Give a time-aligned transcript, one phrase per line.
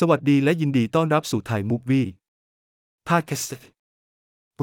[0.00, 3.68] สวัสดีและยินดีต้อนรับสู่ Thai Movie Podcast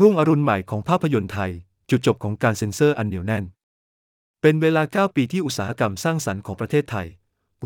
[0.01, 1.51] รุ่งอรุณใหม่ของภาพยนตร์ไทย
[1.89, 3.43] จุดจบของการเซ็นเซอร์อันเหนียวแน่น
[4.41, 7.07] เป็นเวลา 9 ปีที่อุตสาหกรรมสร้างสรรค์ของประเทศไทย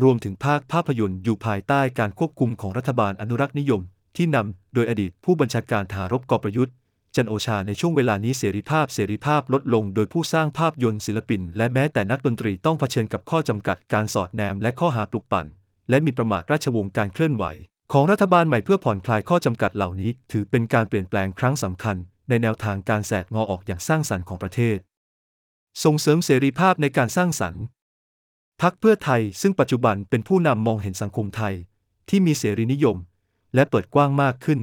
[0.02, 3.80] รวมถึงภาคภาพยนตร์อยู่ภายใต้การควบคุมของรัฐบาลอนุรักษ์นิยม
[4.16, 6.74] ที่นำโดยอดีตผู้บัญชาการทหารบกประยุทธ์
[7.16, 15.46] จันทร์โอชาในช่วงเวลานี้เสรีภาพเสรีภาพลดลง โดยผู้สร้างภาพยนตร์ศิลปิน และแม้แต่นักดนตรีต้องเผชิญกับข้อจำกัดการสอดแนมและข้อหาปลุกปั่น
[15.90, 17.44] และมีประมาทราชวงศ์การเคลื่อนไหว
[17.92, 21.96] ของรัฐบาลใหม่เพื่อผ่อนคลายข้อจำกัดเหล่านี้ ถือเป็นการเปลี่ยนแปลงครั้งสำคัญ
[22.28, 24.78] ในแนวทางการแสกงอออกอย่างสร้างสรรค์ของประเทศ
[25.84, 27.62] ส่งเสริมเสรีภาพในการสร้างสรรค์
[28.62, 31.54] พักเพื่อไทยซึ่งปัจจุบันเป็นผู้นำมองเห็นสังคมไทย
[32.08, 32.96] ที่มีเสรีนิยม
[33.54, 34.60] และเปิดกว้างมากขึ้น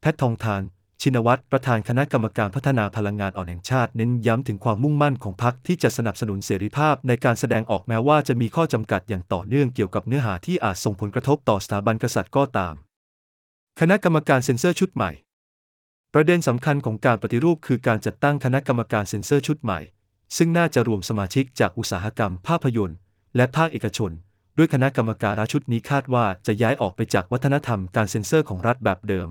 [0.00, 0.62] แพททองทาน
[1.02, 12.74] ชินวัตรประธานคณะกรรมการพัฒนาพลังงานอ่อนแห่งชาติเน้นย้ำถึงความมุ่งมั่นของพรรคที่จะสนับสนุนเสรีภาพในการแสดงออกแม้ว่าจะมีข้อจำกัดอย่างต่อเนื่องเกี่ยวกับเนื้อหาที่อาจส่งผลกระทบต่อสถาบันกษัตริย์ก็ตาม
[13.80, 15.10] คณะกรรมการเซ็นเซอร์ชุดใหม่
[16.14, 19.80] ประเด็นสำคัญของการปฏิรูปคือการจัดตั้งคณะกรรมการเซ็นเซอร์ชุดใหม่
[20.36, 22.98] ซึ่งน่าจะรวมสมาชิกจากอุตสาหกรรม ภาพยนตร์
[23.36, 24.10] และภาคเอกชน
[24.56, 29.28] ด้วยคณะกรรมการชุดนี้คาดว่าจะย้ายออกไปจากวัฒนธรรมการเซ็นเซอร์ของรัฐแบบเดิม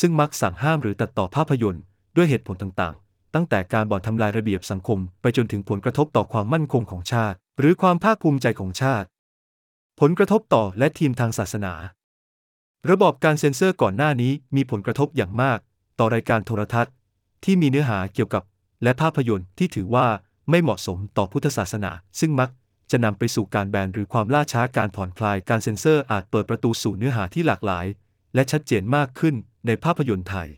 [0.00, 1.82] ซึ่งมักสั่งห้ามหรือตัดต่อภาพยนตร์
[2.16, 9.06] ด้วยเหตุผลต่างๆ ตั้งแต่การบ่อนทำลายระเบียบสังคม ไปจนถึงผลกระทบต่อความมั่นคงของชาติ หรือความภาคภูมิใจของชาติ
[10.00, 11.74] ผลกระทบต่อและธีมทางศาสนา
[12.90, 15.58] ระบอบการเซ็นเซอร์ก่อนหน้านี้มีผลกระทบอย่างมาก
[15.98, 16.92] ต่อรายการโทรทัศน์
[17.44, 18.42] ที่มีเนื้อหาเกี่ยวกับ
[18.82, 20.06] และภาพยนตร์ที่ถือว่า
[20.50, 22.50] ไม่เหมาะสมต่อพุทธศาสนา ซึ่งมัก
[22.90, 27.86] จะนำไปสู่การแบนหรือความล่าช้าการผ่อนคลายการเซ็นเซอร์อาจเปิดประตูสู่เนื้อหาที่หลากหลาย
[28.34, 29.34] และชัดเจนมากขึ้น
[29.66, 30.48] ในภาพยนตร์ไทย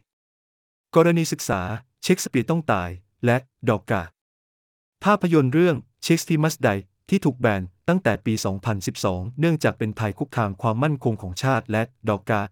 [0.97, 1.61] กรณีศึกษา
[2.03, 2.91] เชคสเปียร์ต้องตาย
[3.25, 3.37] และ
[3.69, 4.03] ดอกกา
[5.05, 6.69] ภาพยนตร์เรื่อง Shakespeare Must Die
[7.11, 8.35] ที่ถูกแบนตั้งแต่ปี
[8.87, 12.43] 2012 เนื่องจากเป็นภัยคุกคามความมั่นคงของชาติและดอกกา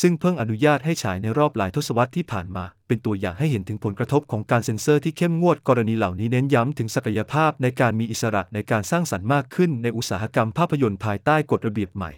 [0.00, 12.10] ซึ่งเพิ่งอนุญาตให้ฉายในรอบหลายทศวรรษที่ผ่านมา เป็นตัวอย่างให้เห็นถึงผลกระทบของการเซ็นเซอร์ที่เข้มงวดกรณีเหล่านี้เน้นย้ำถึงศักยภาพในการมีอิสระในการสร้างสรรค์มากขึ้นในอุตสาหกรรมภาพยนตร์ภายใต้กฎระเบียบใหม่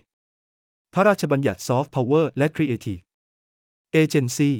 [0.98, 2.98] พระราชบัญญัติซอฟต์พาวเวอร์และ creative
[3.92, 4.56] agency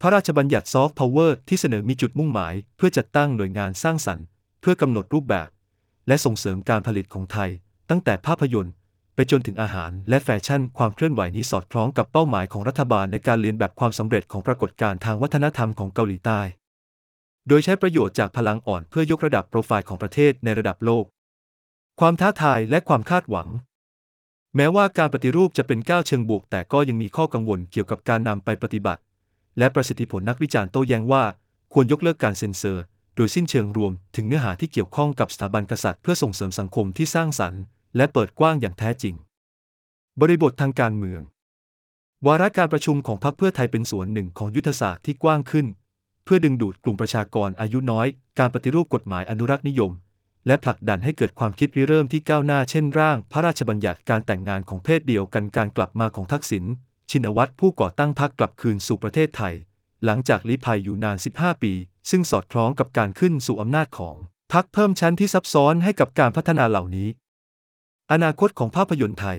[0.00, 4.26] พระราชบัญญัติซอฟต์พาวเวอร์ที่เสนอมีจุดมุ่งหมาย เพื่อจัดตั้งหน่วยงานสร้างสรรค์
[4.60, 5.48] เพื่อกำหนดรูปแบบ
[6.08, 7.50] และส่งเสริมการผลิตของไทย
[7.90, 8.74] ตั้งแต่ภาพยนตร์
[9.14, 16.40] ไปจนถึงอาหารและแฟชั่น ความเคลื่อนไหวนี้สอดคล้องกับเป้าหมายของรัฐบาลในการเลียนแบบความสำเร็จของปรากฏการณ์ทางวัฒนธรรมของเกาหลีใต้
[17.48, 21.04] โดยใช้ประโยชน์จากพลังอ่อนเพื่อยกระดับโปรไฟล์ของประเทศในระดับโลก
[22.00, 23.48] ความท้าทายและความคาดหวัง
[24.56, 29.00] แม้ว่าการปฏิรูปจะเป็นก้าวเชิงบวก แต่ก็ยังมีข้อกังวลเกี่ยวกับการนำไปปฏิบัติ
[29.58, 31.24] และประสิทธิผลนักวิจารณ์โต้แย้งว่า
[31.72, 32.82] ควรยกเลิกการเซ็นเซอร์
[33.16, 37.62] โดยสิ้นเชิงรวมถึงเนื้อหาที่เกี่ยวข้องกับสถาบันกษัตริย์เพื่อส่งเสริมสังคมที่สร้างสรรค์
[37.96, 39.14] และเปิดกว้างอย่างแท้จริง
[40.20, 41.22] บริบททางการเมือง
[42.26, 45.66] วาระการประชุมของพรรคเพื่อไทยเป็นส่วนหนึ่งของยุทธศาสตร์ที่กว้างขึ้น
[46.24, 48.06] เพื่อดึงดูดกลุ่มประชากรอายุน้อย
[48.38, 49.90] การปฏิรูปกฎหมายอนุรักษ์นิยม
[50.46, 56.64] และผลักดันให้เกิดความคิดริเริ่มที่ก้าวหน้าเช่นร่าง พระราชบัญญัติการแต่งงานของเพศเดียวกันการกลับมาของทักษิณ
[57.10, 59.54] ชินวัตรผู้ก่อตั้งพรรคกลับคืนสู่ประเทศไทย
[60.04, 61.72] หลังจากลี้ภัยอยู่นาน 15 ปี
[62.10, 64.16] ซึ่งสอดคล้องกับการขึ้นสู่อำนาจของ
[64.52, 67.08] พรรคเพิ่มชั้นที่ซับซ้อนให้กับการพัฒนาเหล่านี้
[68.12, 69.38] อนาคตของภาพยนตร์ไทย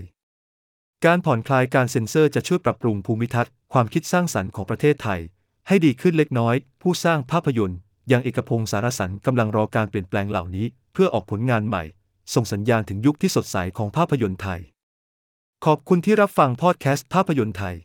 [1.05, 5.19] การผ่อนคลายการเซ็นเซอร์จะช่วยปรับปรุงภูมิทัศน์ความคิดสร้างสรรค์ของประเทศไทย
[5.67, 11.83] ให้ดีขึ้นเล็กน้อย ผู้สร้างภาพยนตร์อย่างเอกพงศ์สารสันกำลังรอการเปลี่ยนแปลงเหล่านี้ เพื่อออกผลงานใหม่
[12.33, 14.59] ส่งสัญญาณถึงยุคที่สดใสของภาพยนตร์ไทย
[15.65, 17.75] ขอบคุณที่รับฟังพอดแคสต์ภาพยนตร์ไทย